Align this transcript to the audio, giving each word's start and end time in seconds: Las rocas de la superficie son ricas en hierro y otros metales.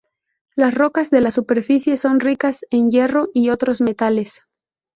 Las 0.55 0.73
rocas 0.73 1.11
de 1.11 1.21
la 1.21 1.29
superficie 1.29 1.95
son 1.95 2.19
ricas 2.21 2.65
en 2.71 2.89
hierro 2.89 3.29
y 3.35 3.51
otros 3.51 3.81
metales. 3.81 4.41